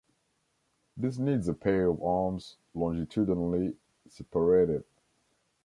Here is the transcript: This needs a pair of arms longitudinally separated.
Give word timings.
This 0.97 1.19
needs 1.19 1.47
a 1.47 1.53
pair 1.53 1.85
of 1.87 2.01
arms 2.01 2.57
longitudinally 2.73 3.75
separated. 4.09 4.83